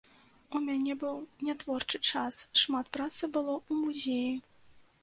[0.55, 4.33] У мяне быў не творчы час, шмат працы было ў музеі.